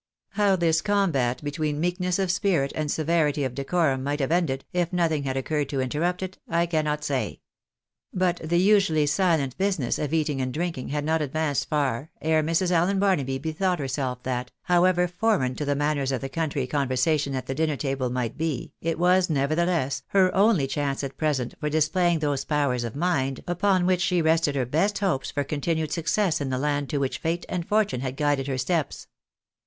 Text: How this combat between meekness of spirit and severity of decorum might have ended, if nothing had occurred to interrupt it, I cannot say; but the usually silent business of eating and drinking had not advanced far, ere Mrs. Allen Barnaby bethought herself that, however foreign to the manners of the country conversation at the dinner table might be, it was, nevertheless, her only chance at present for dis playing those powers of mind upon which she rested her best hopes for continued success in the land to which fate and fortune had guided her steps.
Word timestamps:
How 0.29 0.55
this 0.55 0.81
combat 0.81 1.43
between 1.43 1.79
meekness 1.79 2.17
of 2.17 2.31
spirit 2.31 2.71
and 2.73 2.89
severity 2.89 3.43
of 3.43 3.53
decorum 3.53 4.01
might 4.03 4.19
have 4.19 4.31
ended, 4.31 4.65
if 4.73 4.91
nothing 4.91 5.25
had 5.25 5.37
occurred 5.37 5.69
to 5.69 5.79
interrupt 5.79 6.23
it, 6.23 6.39
I 6.49 6.65
cannot 6.65 7.03
say; 7.03 7.41
but 8.11 8.37
the 8.37 8.57
usually 8.57 9.05
silent 9.05 9.55
business 9.59 9.99
of 9.99 10.11
eating 10.11 10.41
and 10.41 10.51
drinking 10.51 10.87
had 10.87 11.05
not 11.05 11.21
advanced 11.21 11.69
far, 11.69 12.09
ere 12.19 12.41
Mrs. 12.41 12.71
Allen 12.71 12.97
Barnaby 12.97 13.37
bethought 13.37 13.77
herself 13.77 14.23
that, 14.23 14.49
however 14.63 15.07
foreign 15.07 15.53
to 15.53 15.65
the 15.65 15.75
manners 15.75 16.11
of 16.11 16.21
the 16.21 16.29
country 16.29 16.65
conversation 16.65 17.35
at 17.35 17.45
the 17.45 17.53
dinner 17.53 17.77
table 17.77 18.09
might 18.09 18.39
be, 18.39 18.73
it 18.81 18.97
was, 18.97 19.29
nevertheless, 19.29 20.01
her 20.07 20.33
only 20.33 20.65
chance 20.65 21.03
at 21.03 21.15
present 21.15 21.53
for 21.59 21.69
dis 21.69 21.87
playing 21.87 22.17
those 22.17 22.43
powers 22.43 22.83
of 22.83 22.95
mind 22.95 23.43
upon 23.45 23.85
which 23.85 24.01
she 24.01 24.19
rested 24.19 24.55
her 24.55 24.65
best 24.65 24.97
hopes 24.97 25.29
for 25.29 25.43
continued 25.43 25.91
success 25.91 26.41
in 26.41 26.49
the 26.49 26.57
land 26.57 26.89
to 26.89 26.97
which 26.97 27.19
fate 27.19 27.45
and 27.47 27.67
fortune 27.67 28.01
had 28.01 28.17
guided 28.17 28.47
her 28.47 28.57
steps. 28.57 29.05